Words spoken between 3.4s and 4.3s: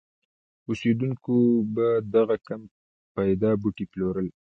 بوټي پلورل.